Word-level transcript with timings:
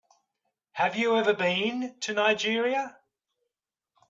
Have 0.71 0.95
you 0.95 1.15
ever 1.15 1.31
been 1.31 1.95
to 1.99 2.13
Nigeria? 2.15 2.97